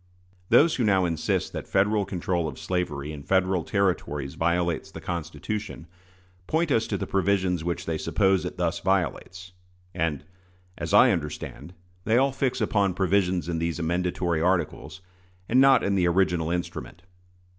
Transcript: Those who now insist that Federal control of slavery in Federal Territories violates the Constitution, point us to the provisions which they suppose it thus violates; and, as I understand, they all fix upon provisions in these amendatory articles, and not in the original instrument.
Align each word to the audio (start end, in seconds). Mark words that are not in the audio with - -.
Those 0.49 0.77
who 0.77 0.83
now 0.83 1.05
insist 1.05 1.53
that 1.53 1.67
Federal 1.67 2.05
control 2.05 2.47
of 2.47 2.57
slavery 2.57 3.11
in 3.11 3.21
Federal 3.21 3.63
Territories 3.63 4.33
violates 4.33 4.89
the 4.89 4.99
Constitution, 4.99 5.85
point 6.47 6.71
us 6.71 6.87
to 6.87 6.97
the 6.97 7.05
provisions 7.05 7.63
which 7.63 7.85
they 7.85 7.99
suppose 7.99 8.43
it 8.43 8.57
thus 8.57 8.79
violates; 8.79 9.51
and, 9.93 10.23
as 10.75 10.91
I 10.91 11.11
understand, 11.11 11.75
they 12.03 12.17
all 12.17 12.31
fix 12.31 12.61
upon 12.61 12.95
provisions 12.95 13.47
in 13.47 13.59
these 13.59 13.77
amendatory 13.77 14.41
articles, 14.41 15.01
and 15.47 15.61
not 15.61 15.83
in 15.83 15.93
the 15.93 16.07
original 16.07 16.49
instrument. 16.49 17.03